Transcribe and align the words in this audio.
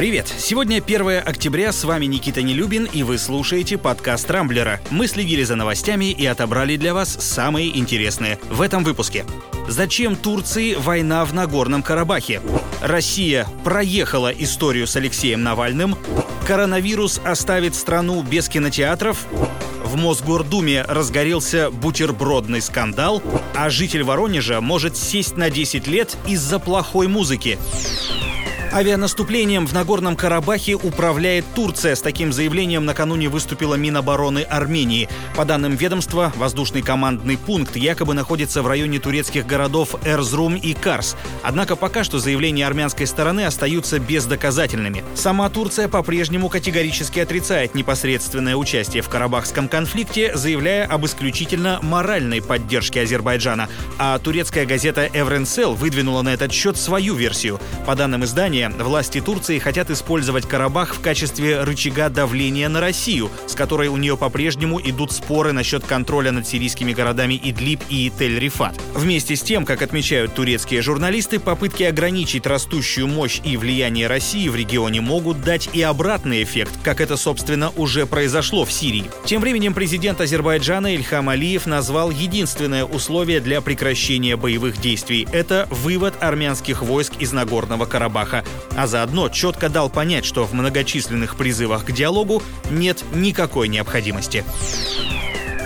Привет! 0.00 0.32
Сегодня 0.38 0.78
1 0.78 1.18
октября, 1.26 1.72
с 1.72 1.84
вами 1.84 2.06
Никита 2.06 2.40
Нелюбин, 2.40 2.86
и 2.86 3.02
вы 3.02 3.18
слушаете 3.18 3.76
подкаст 3.76 4.30
«Рамблера». 4.30 4.80
Мы 4.90 5.06
следили 5.06 5.42
за 5.42 5.56
новостями 5.56 6.06
и 6.06 6.24
отобрали 6.24 6.78
для 6.78 6.94
вас 6.94 7.18
самые 7.20 7.78
интересные 7.78 8.38
в 8.48 8.62
этом 8.62 8.82
выпуске. 8.82 9.26
Зачем 9.68 10.16
Турции 10.16 10.72
война 10.72 11.26
в 11.26 11.34
Нагорном 11.34 11.82
Карабахе? 11.82 12.40
Россия 12.80 13.46
проехала 13.62 14.30
историю 14.30 14.86
с 14.86 14.96
Алексеем 14.96 15.42
Навальным. 15.42 15.98
Коронавирус 16.46 17.20
оставит 17.22 17.74
страну 17.74 18.22
без 18.22 18.48
кинотеатров. 18.48 19.26
В 19.84 19.96
Мосгордуме 19.96 20.80
разгорелся 20.88 21.70
бутербродный 21.70 22.62
скандал, 22.62 23.22
а 23.54 23.68
житель 23.68 24.04
Воронежа 24.04 24.62
может 24.62 24.96
сесть 24.96 25.36
на 25.36 25.50
10 25.50 25.86
лет 25.88 26.16
из-за 26.26 26.58
плохой 26.58 27.06
музыки. 27.06 27.58
Авианаступлением 28.72 29.66
в 29.66 29.72
Нагорном 29.72 30.14
Карабахе 30.14 30.74
управляет 30.74 31.44
Турция. 31.56 31.96
С 31.96 32.02
таким 32.02 32.32
заявлением 32.32 32.84
накануне 32.84 33.28
выступила 33.28 33.74
Минобороны 33.74 34.42
Армении. 34.42 35.08
По 35.34 35.44
данным 35.44 35.74
ведомства, 35.74 36.32
воздушный 36.36 36.80
командный 36.80 37.36
пункт 37.36 37.74
якобы 37.74 38.14
находится 38.14 38.62
в 38.62 38.68
районе 38.68 39.00
турецких 39.00 39.44
городов 39.44 39.96
Эрзрум 40.04 40.54
и 40.54 40.72
Карс. 40.72 41.16
Однако 41.42 41.74
пока 41.74 42.04
что 42.04 42.20
заявления 42.20 42.64
армянской 42.64 43.08
стороны 43.08 43.44
остаются 43.44 43.98
бездоказательными. 43.98 45.02
Сама 45.16 45.50
Турция 45.50 45.88
по-прежнему 45.88 46.48
категорически 46.48 47.18
отрицает 47.18 47.74
непосредственное 47.74 48.54
участие 48.54 49.02
в 49.02 49.08
Карабахском 49.08 49.68
конфликте, 49.68 50.36
заявляя 50.36 50.86
об 50.86 51.04
исключительно 51.06 51.80
моральной 51.82 52.40
поддержке 52.40 53.02
Азербайджана. 53.02 53.68
А 53.98 54.16
турецкая 54.20 54.64
газета 54.64 55.10
Эвренсел 55.12 55.74
выдвинула 55.74 56.22
на 56.22 56.28
этот 56.34 56.52
счет 56.52 56.76
свою 56.76 57.16
версию. 57.16 57.58
По 57.84 57.96
данным 57.96 58.24
издания, 58.24 58.59
Ранее 58.60 58.84
власти 58.84 59.20
Турции 59.22 59.58
хотят 59.58 59.90
использовать 59.90 60.46
Карабах 60.46 60.94
в 60.94 61.00
качестве 61.00 61.62
рычага 61.62 62.10
давления 62.10 62.68
на 62.68 62.80
Россию, 62.80 63.30
с 63.46 63.54
которой 63.54 63.88
у 63.88 63.96
нее 63.96 64.18
по-прежнему 64.18 64.78
идут 64.82 65.12
споры 65.12 65.52
насчет 65.52 65.84
контроля 65.86 66.30
над 66.30 66.46
сирийскими 66.46 66.92
городами 66.92 67.40
Идлиб 67.42 67.80
и 67.88 68.10
Тель-Рифат. 68.10 68.78
Вместе 68.94 69.36
с 69.36 69.40
тем, 69.40 69.64
как 69.64 69.80
отмечают 69.80 70.34
турецкие 70.34 70.82
журналисты, 70.82 71.38
попытки 71.38 71.84
ограничить 71.84 72.46
растущую 72.46 73.06
мощь 73.06 73.40
и 73.44 73.56
влияние 73.56 74.08
России 74.08 74.48
в 74.48 74.56
регионе 74.56 75.00
могут 75.00 75.40
дать 75.40 75.70
и 75.72 75.80
обратный 75.80 76.42
эффект, 76.42 76.72
как 76.82 77.00
это, 77.00 77.16
собственно, 77.16 77.70
уже 77.76 78.04
произошло 78.04 78.66
в 78.66 78.72
Сирии. 78.72 79.10
Тем 79.24 79.40
временем 79.40 79.72
президент 79.72 80.20
Азербайджана 80.20 80.94
Ильхам 80.94 81.30
Алиев 81.30 81.64
назвал 81.64 82.10
единственное 82.10 82.84
условие 82.84 83.40
для 83.40 83.62
прекращения 83.62 84.36
боевых 84.36 84.78
действий– 84.80 85.26
это 85.32 85.66
вывод 85.70 86.14
армянских 86.20 86.82
войск 86.82 87.14
из 87.20 87.32
Нагорного 87.32 87.86
Карабаха 87.86 88.44
а 88.76 88.86
заодно 88.86 89.28
четко 89.28 89.68
дал 89.68 89.90
понять, 89.90 90.24
что 90.24 90.44
в 90.44 90.52
многочисленных 90.52 91.36
призывах 91.36 91.84
к 91.84 91.92
диалогу 91.92 92.42
нет 92.70 93.04
никакой 93.14 93.68
необходимости. 93.68 94.44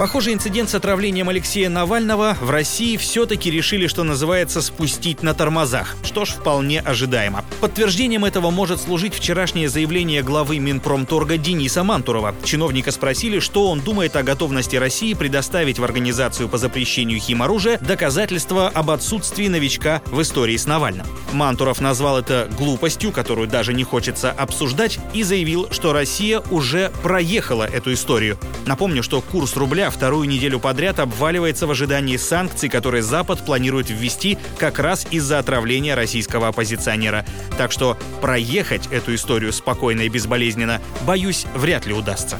Похожий 0.00 0.32
инцидент 0.32 0.70
с 0.70 0.74
отравлением 0.74 1.28
Алексея 1.28 1.68
Навального 1.68 2.34
в 2.40 2.48
России 2.48 2.96
все-таки 2.96 3.50
решили, 3.50 3.86
что 3.86 4.02
называется, 4.02 4.62
спустить 4.62 5.22
на 5.22 5.34
тормозах. 5.34 5.94
Что 6.02 6.24
ж, 6.24 6.30
вполне 6.30 6.80
ожидаемо. 6.80 7.44
Подтверждением 7.60 8.24
этого 8.24 8.50
может 8.50 8.80
служить 8.80 9.12
вчерашнее 9.12 9.68
заявление 9.68 10.22
главы 10.22 10.58
Минпромторга 10.58 11.36
Дениса 11.36 11.84
Мантурова. 11.84 12.34
Чиновника 12.44 12.92
спросили, 12.92 13.40
что 13.40 13.68
он 13.68 13.80
думает 13.80 14.16
о 14.16 14.22
готовности 14.22 14.76
России 14.76 15.12
предоставить 15.12 15.78
в 15.78 15.84
Организацию 15.84 16.48
по 16.48 16.56
запрещению 16.56 17.20
химоружия 17.20 17.76
доказательства 17.76 18.68
об 18.68 18.88
отсутствии 18.92 19.48
новичка 19.48 20.00
в 20.06 20.22
истории 20.22 20.56
с 20.56 20.64
Навальным. 20.64 21.04
Мантуров 21.34 21.82
назвал 21.82 22.18
это 22.18 22.48
глупостью, 22.56 23.12
которую 23.12 23.48
даже 23.48 23.74
не 23.74 23.84
хочется 23.84 24.30
обсуждать, 24.30 24.98
и 25.12 25.22
заявил, 25.24 25.68
что 25.70 25.92
Россия 25.92 26.40
уже 26.50 26.90
проехала 27.02 27.64
эту 27.64 27.92
историю. 27.92 28.38
Напомню, 28.64 29.02
что 29.02 29.20
курс 29.20 29.56
рубля 29.56 29.89
вторую 29.90 30.28
неделю 30.28 30.60
подряд 30.60 30.98
обваливается 30.98 31.66
в 31.66 31.70
ожидании 31.70 32.16
санкций, 32.16 32.68
которые 32.68 33.02
Запад 33.02 33.44
планирует 33.44 33.90
ввести 33.90 34.38
как 34.58 34.78
раз 34.78 35.06
из-за 35.10 35.38
отравления 35.38 35.94
российского 35.94 36.48
оппозиционера. 36.48 37.24
Так 37.58 37.72
что 37.72 37.98
проехать 38.20 38.86
эту 38.90 39.14
историю 39.14 39.52
спокойно 39.52 40.02
и 40.02 40.08
безболезненно, 40.08 40.80
боюсь, 41.02 41.46
вряд 41.54 41.86
ли 41.86 41.94
удастся. 41.94 42.38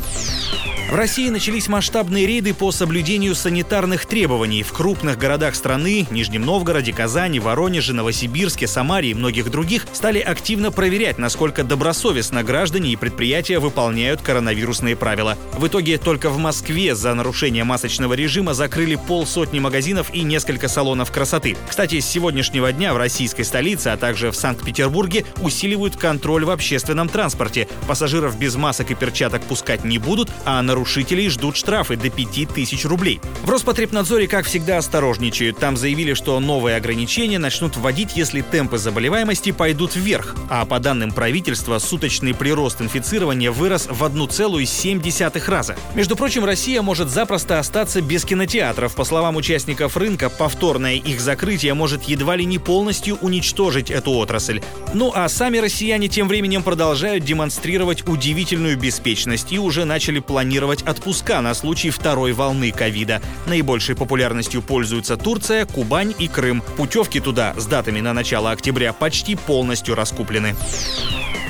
В 0.90 0.94
России 0.96 1.28
начались 1.28 1.68
масштабные 1.68 2.26
рейды 2.26 2.52
по 2.52 2.72
соблюдению 2.72 3.36
санитарных 3.36 4.06
требований. 4.06 4.64
В 4.64 4.72
крупных 4.72 5.18
городах 5.18 5.54
страны– 5.54 6.04
Нижнем 6.10 6.42
Новгороде, 6.42 6.92
Казани, 6.92 7.38
Воронеже, 7.38 7.92
Новосибирске, 7.92 8.66
Самаре 8.66 9.12
и 9.12 9.14
многих 9.14 9.52
других– 9.52 9.86
стали 9.92 10.18
активно 10.18 10.72
проверять, 10.72 11.16
насколько 11.16 11.62
добросовестно 11.62 12.42
граждане 12.42 12.90
и 12.90 12.96
предприятия 12.96 13.60
выполняют 13.60 14.20
коронавирусные 14.20 14.96
правила. 14.96 15.38
В 15.56 15.64
итоге 15.68 15.96
только 15.96 16.28
в 16.28 16.38
Москве 16.38 16.96
за 16.96 17.14
нарушение 17.14 17.62
масочного 17.62 18.14
режима 18.14 18.52
закрыли 18.52 18.96
полсотни 18.96 19.60
магазинов 19.60 20.12
и 20.12 20.22
несколько 20.22 20.66
салонов 20.66 21.12
красоты. 21.12 21.56
Кстати, 21.68 22.00
с 22.00 22.06
сегодняшнего 22.06 22.72
дня 22.72 22.94
в 22.94 22.96
российской 22.96 23.44
столице, 23.44 23.88
а 23.88 23.96
также 23.96 24.32
в 24.32 24.34
Санкт-Петербурге 24.34 25.24
усиливают 25.40 25.94
контроль 25.94 26.44
в 26.44 26.50
общественном 26.50 27.08
транспорте. 27.08 27.68
Пассажиров 27.86 28.36
без 28.36 28.56
масок 28.56 28.90
и 28.90 28.96
перчаток 28.96 29.42
пускать 29.42 29.84
не 29.84 29.98
будут, 29.98 30.28
а 30.44 30.60
нарушения 30.60 30.79
нарушителей 30.80 31.28
ждут 31.28 31.56
штрафы 31.56 31.96
до 31.96 32.08
5000 32.08 32.86
рублей. 32.86 33.20
В 33.42 33.50
Роспотребнадзоре, 33.50 34.26
как 34.26 34.46
всегда, 34.46 34.78
осторожничают. 34.78 35.58
Там 35.58 35.76
заявили, 35.76 36.14
что 36.14 36.40
новые 36.40 36.76
ограничения 36.76 37.38
начнут 37.38 37.76
вводить, 37.76 38.16
если 38.16 38.40
темпы 38.40 38.78
заболеваемости 38.78 39.52
пойдут 39.52 39.94
вверх. 39.94 40.34
А 40.48 40.64
по 40.64 40.78
данным 40.80 41.12
правительства, 41.12 41.78
суточный 41.78 42.32
прирост 42.32 42.80
инфицирования 42.80 43.50
вырос 43.50 43.88
в 43.90 44.02
1,7 44.02 45.50
раза. 45.50 45.76
Между 45.94 46.16
прочим, 46.16 46.46
Россия 46.46 46.80
может 46.80 47.10
запросто 47.10 47.58
остаться 47.58 48.00
без 48.00 48.24
кинотеатров. 48.24 48.94
По 48.94 49.04
словам 49.04 49.36
участников 49.36 49.98
рынка, 49.98 50.30
повторное 50.30 50.94
их 50.94 51.20
закрытие 51.20 51.74
может 51.74 52.04
едва 52.04 52.36
ли 52.36 52.46
не 52.46 52.58
полностью 52.58 53.18
уничтожить 53.20 53.90
эту 53.90 54.12
отрасль. 54.12 54.62
Ну 54.94 55.12
а 55.14 55.28
сами 55.28 55.58
россияне 55.58 56.08
тем 56.08 56.26
временем 56.26 56.62
продолжают 56.62 57.22
демонстрировать 57.22 58.08
удивительную 58.08 58.78
беспечность 58.78 59.52
и 59.52 59.58
уже 59.58 59.84
начали 59.84 60.20
планировать 60.20 60.69
планировать 60.70 60.82
отпуска 60.82 61.40
на 61.40 61.54
случай 61.54 61.90
второй 61.90 62.32
волны 62.32 62.70
ковида. 62.70 63.20
Наибольшей 63.46 63.96
популярностью 63.96 64.62
пользуются 64.62 65.16
Турция, 65.16 65.66
Кубань 65.66 66.14
и 66.18 66.28
Крым. 66.28 66.62
Путевки 66.76 67.20
туда 67.20 67.54
с 67.56 67.66
датами 67.66 68.00
на 68.00 68.12
начало 68.12 68.52
октября 68.52 68.92
почти 68.92 69.34
полностью 69.34 69.94
раскуплены. 69.94 70.54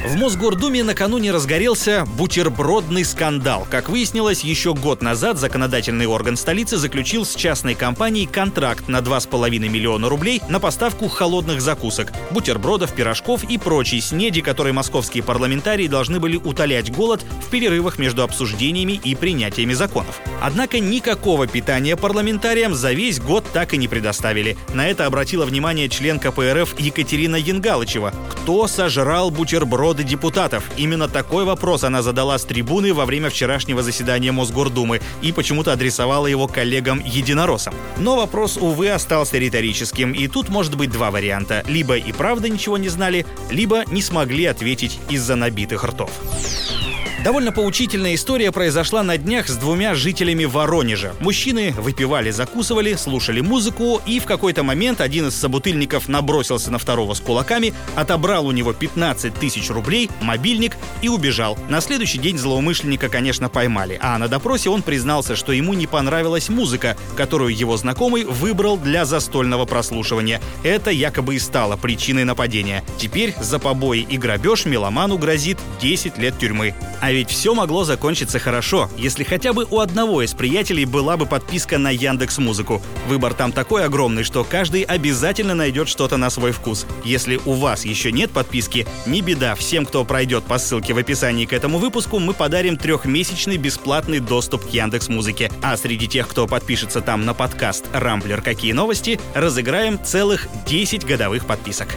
В 0.02 0.16
Мосгордуме 0.16 0.82
накануне 0.82 1.30
разгорелся 1.30 2.06
бутербродный 2.16 3.04
скандал. 3.04 3.66
Как 3.70 3.90
выяснилось, 3.90 4.42
еще 4.42 4.72
год 4.72 5.02
назад 5.02 5.38
законодательный 5.38 6.06
орган 6.06 6.38
столицы 6.38 6.78
заключил 6.78 7.26
с 7.26 7.34
частной 7.34 7.74
компанией 7.74 8.24
контракт 8.24 8.88
на 8.88 9.00
2,5 9.00 9.58
миллиона 9.68 10.08
рублей 10.08 10.40
на 10.48 10.58
поставку 10.58 11.08
холодных 11.08 11.60
закусок, 11.60 12.12
бутербродов, 12.30 12.94
пирожков 12.94 13.44
и 13.44 13.58
прочей 13.58 14.00
снеди, 14.00 14.40
которые 14.40 14.72
московские 14.72 15.22
парламентарии 15.22 15.86
должны 15.86 16.18
были 16.18 16.38
утолять 16.38 16.90
голод 16.90 17.22
в 17.46 17.50
перерывах 17.50 17.98
между 17.98 18.22
обсуждениями 18.22 18.98
и 19.04 19.14
принятиями 19.14 19.74
законов. 19.74 20.22
Однако 20.40 20.80
никакого 20.80 21.46
питания 21.46 21.94
парламентариям 21.94 22.74
за 22.74 22.92
весь 22.92 23.20
год 23.20 23.44
так 23.52 23.74
и 23.74 23.76
не 23.76 23.86
предоставили. 23.86 24.56
На 24.72 24.88
это 24.88 25.04
обратила 25.04 25.44
внимание 25.44 25.90
член 25.90 26.18
КПРФ 26.18 26.80
Екатерина 26.80 27.36
Янгалычева. 27.36 28.14
Кто 28.30 28.66
сожрал 28.66 29.30
бутерброд 29.30 29.89
народа 29.90 30.04
депутатов? 30.04 30.70
Именно 30.76 31.08
такой 31.08 31.44
вопрос 31.44 31.82
она 31.82 32.02
задала 32.02 32.38
с 32.38 32.44
трибуны 32.44 32.94
во 32.94 33.06
время 33.06 33.28
вчерашнего 33.28 33.82
заседания 33.82 34.30
Мосгордумы 34.30 35.00
и 35.20 35.32
почему-то 35.32 35.72
адресовала 35.72 36.28
его 36.28 36.46
коллегам-единороссам. 36.46 37.74
Но 37.96 38.14
вопрос, 38.14 38.56
увы, 38.56 38.90
остался 38.90 39.38
риторическим, 39.38 40.12
и 40.12 40.28
тут 40.28 40.48
может 40.48 40.76
быть 40.76 40.92
два 40.92 41.10
варианта. 41.10 41.64
Либо 41.66 41.96
и 41.96 42.12
правда 42.12 42.48
ничего 42.48 42.78
не 42.78 42.88
знали, 42.88 43.26
либо 43.50 43.82
не 43.90 44.00
смогли 44.00 44.44
ответить 44.44 45.00
из-за 45.08 45.34
набитых 45.34 45.82
ртов. 45.82 46.10
Довольно 47.22 47.52
поучительная 47.52 48.14
история 48.14 48.50
произошла 48.50 49.02
на 49.02 49.18
днях 49.18 49.46
с 49.46 49.56
двумя 49.56 49.94
жителями 49.94 50.46
Воронежа. 50.46 51.12
Мужчины 51.20 51.74
выпивали, 51.76 52.30
закусывали, 52.30 52.94
слушали 52.94 53.42
музыку, 53.42 54.00
и 54.06 54.20
в 54.20 54.24
какой-то 54.24 54.62
момент 54.62 55.02
один 55.02 55.28
из 55.28 55.34
собутыльников 55.34 56.08
набросился 56.08 56.70
на 56.70 56.78
второго 56.78 57.12
с 57.12 57.20
кулаками, 57.20 57.74
отобрал 57.94 58.46
у 58.46 58.52
него 58.52 58.72
15 58.72 59.34
тысяч 59.34 59.68
рублей, 59.68 60.08
мобильник 60.22 60.78
и 61.02 61.10
убежал. 61.10 61.58
На 61.68 61.82
следующий 61.82 62.16
день 62.16 62.38
злоумышленника, 62.38 63.10
конечно, 63.10 63.50
поймали, 63.50 63.98
а 64.00 64.16
на 64.16 64.26
допросе 64.26 64.70
он 64.70 64.80
признался, 64.80 65.36
что 65.36 65.52
ему 65.52 65.74
не 65.74 65.86
понравилась 65.86 66.48
музыка, 66.48 66.96
которую 67.18 67.54
его 67.54 67.76
знакомый 67.76 68.24
выбрал 68.24 68.78
для 68.78 69.04
застольного 69.04 69.66
прослушивания. 69.66 70.40
Это 70.62 70.90
якобы 70.90 71.34
и 71.34 71.38
стало 71.38 71.76
причиной 71.76 72.24
нападения. 72.24 72.82
Теперь 72.96 73.34
за 73.38 73.58
побои 73.58 74.00
и 74.00 74.16
грабеж 74.16 74.64
меломану 74.64 75.18
грозит 75.18 75.58
10 75.82 76.16
лет 76.16 76.38
тюрьмы. 76.38 76.74
А 77.02 77.09
А 77.10 77.12
ведь 77.12 77.28
все 77.28 77.54
могло 77.54 77.82
закончиться 77.82 78.38
хорошо, 78.38 78.88
если 78.96 79.24
хотя 79.24 79.52
бы 79.52 79.66
у 79.68 79.80
одного 79.80 80.22
из 80.22 80.32
приятелей 80.32 80.84
была 80.84 81.16
бы 81.16 81.26
подписка 81.26 81.76
на 81.76 81.90
Яндекс 81.90 82.38
Музыку. 82.38 82.80
Выбор 83.08 83.34
там 83.34 83.50
такой 83.50 83.84
огромный, 83.84 84.22
что 84.22 84.44
каждый 84.44 84.82
обязательно 84.82 85.56
найдет 85.56 85.88
что-то 85.88 86.18
на 86.18 86.30
свой 86.30 86.52
вкус. 86.52 86.86
Если 87.04 87.40
у 87.46 87.54
вас 87.54 87.84
еще 87.84 88.12
нет 88.12 88.30
подписки, 88.30 88.86
не 89.06 89.22
беда, 89.22 89.56
всем, 89.56 89.86
кто 89.86 90.04
пройдет 90.04 90.44
по 90.44 90.56
ссылке 90.58 90.94
в 90.94 90.98
описании 90.98 91.46
к 91.46 91.52
этому 91.52 91.78
выпуску, 91.78 92.20
мы 92.20 92.32
подарим 92.32 92.76
трехмесячный 92.76 93.56
бесплатный 93.56 94.20
доступ 94.20 94.64
к 94.66 94.68
Яндекс 94.68 95.08
Музыке. 95.08 95.50
А 95.62 95.76
среди 95.76 96.06
тех, 96.06 96.28
кто 96.28 96.46
подпишется 96.46 97.00
там 97.00 97.24
на 97.24 97.34
подкаст 97.34 97.86
«Рамблер. 97.92 98.40
Какие 98.40 98.70
новости?», 98.70 99.18
разыграем 99.34 99.98
целых 100.00 100.46
10 100.64 101.04
годовых 101.04 101.44
подписок. 101.44 101.88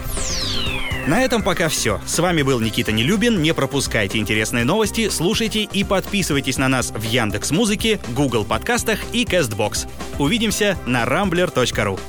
На 1.07 1.21
этом 1.21 1.43
пока 1.43 1.67
все. 1.67 1.99
С 2.05 2.19
вами 2.19 2.43
был 2.43 2.61
Никита 2.61 2.91
Нелюбин. 2.93 3.41
Не 3.41 3.53
пропускайте 3.53 4.19
интересные 4.19 4.63
новости, 4.63 5.09
слушайте 5.09 5.63
и 5.63 5.83
подписывайтесь 5.83 6.57
на 6.57 6.69
нас 6.69 6.91
в 6.91 7.03
Яндекс 7.03 7.51
Музыке, 7.51 7.99
Google 8.15 8.45
подкастах 8.45 8.99
и 9.11 9.25
Castbox. 9.25 9.89
Увидимся 10.17 10.77
на 10.85 11.03
rambler.ru. 11.03 11.99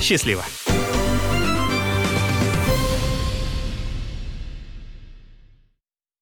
Счастливо! 0.00 0.44